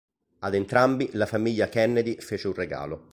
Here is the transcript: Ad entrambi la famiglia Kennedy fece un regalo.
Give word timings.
Ad 0.39 0.55
entrambi 0.55 1.11
la 1.13 1.27
famiglia 1.27 1.69
Kennedy 1.69 2.15
fece 2.19 2.47
un 2.47 2.55
regalo. 2.55 3.09